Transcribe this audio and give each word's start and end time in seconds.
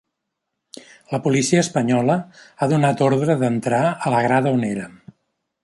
La 1.15 1.19
policia 1.25 1.59
espanyola 1.65 2.15
ha 2.65 2.69
donat 2.73 3.05
ordre 3.09 3.37
d’entrar 3.45 3.83
a 3.91 4.15
la 4.15 4.23
grada 4.29 4.57
on 4.59 4.69
érem. 4.73 5.01